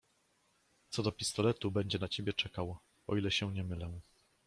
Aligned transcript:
"Co 0.89 1.03
do 1.03 1.11
pistoletu, 1.11 1.71
będzie 1.71 1.99
na 1.99 2.07
ciebie 2.07 2.33
czekał, 2.33 2.77
o 3.07 3.15
ile 3.17 3.31
się 3.31 3.53
nie 3.53 3.63
mylę." 3.63 3.99